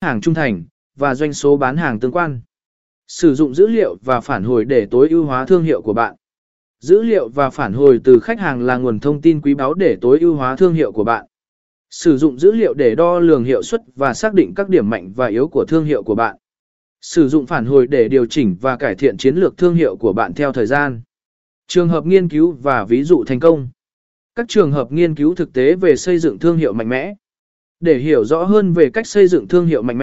hàng 0.00 0.20
trung 0.20 0.34
thành, 0.34 0.64
và 0.96 1.14
doanh 1.14 1.32
số 1.32 1.56
bán 1.56 1.76
hàng 1.76 2.00
tương 2.00 2.12
quan. 2.12 2.40
Sử 3.06 3.34
dụng 3.34 3.54
dữ 3.54 3.66
liệu 3.66 3.96
và 4.04 4.20
phản 4.20 4.44
hồi 4.44 4.64
để 4.64 4.86
tối 4.90 5.08
ưu 5.08 5.24
hóa 5.24 5.46
thương 5.46 5.62
hiệu 5.62 5.82
của 5.82 5.92
bạn. 5.92 6.14
Dữ 6.80 7.02
liệu 7.02 7.28
và 7.28 7.50
phản 7.50 7.72
hồi 7.72 8.00
từ 8.04 8.20
khách 8.20 8.40
hàng 8.40 8.62
là 8.62 8.76
nguồn 8.76 9.00
thông 9.00 9.20
tin 9.20 9.40
quý 9.40 9.54
báu 9.54 9.74
để 9.74 9.96
tối 10.00 10.18
ưu 10.20 10.34
hóa 10.34 10.56
thương 10.56 10.74
hiệu 10.74 10.92
của 10.92 11.04
bạn. 11.04 11.26
Sử 11.90 12.18
dụng 12.18 12.38
dữ 12.38 12.52
liệu 12.52 12.74
để 12.74 12.94
đo 12.94 13.18
lường 13.18 13.44
hiệu 13.44 13.62
suất 13.62 13.80
và 13.96 14.14
xác 14.14 14.34
định 14.34 14.52
các 14.56 14.68
điểm 14.68 14.90
mạnh 14.90 15.12
và 15.16 15.26
yếu 15.26 15.48
của 15.48 15.64
thương 15.68 15.84
hiệu 15.84 16.02
của 16.02 16.14
bạn. 16.14 16.36
Sử 17.00 17.28
dụng 17.28 17.46
phản 17.46 17.66
hồi 17.66 17.86
để 17.86 18.08
điều 18.08 18.26
chỉnh 18.26 18.56
và 18.60 18.76
cải 18.76 18.94
thiện 18.94 19.16
chiến 19.16 19.36
lược 19.36 19.56
thương 19.56 19.74
hiệu 19.74 19.96
của 19.96 20.12
bạn 20.12 20.34
theo 20.34 20.52
thời 20.52 20.66
gian. 20.66 21.02
Trường 21.66 21.88
hợp 21.88 22.06
nghiên 22.06 22.28
cứu 22.28 22.52
và 22.62 22.84
ví 22.84 23.04
dụ 23.04 23.24
thành 23.24 23.40
công. 23.40 23.68
Các 24.34 24.46
trường 24.48 24.72
hợp 24.72 24.92
nghiên 24.92 25.14
cứu 25.14 25.34
thực 25.34 25.52
tế 25.52 25.74
về 25.74 25.96
xây 25.96 26.18
dựng 26.18 26.38
thương 26.38 26.56
hiệu 26.56 26.72
mạnh 26.72 26.88
mẽ. 26.88 27.14
Để 27.80 27.98
hiểu 27.98 28.24
rõ 28.24 28.44
hơn 28.44 28.72
về 28.72 28.90
cách 28.90 29.06
xây 29.06 29.28
dựng 29.28 29.48
thương 29.48 29.66
hiệu 29.66 29.82
mạnh 29.82 29.96
mẽ, 29.96 29.96